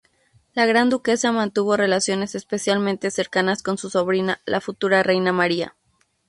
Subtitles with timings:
[0.55, 5.75] La Gran Duquesa mantuvo relaciones especialmente cercanas con su sobrina, la futura Reina María.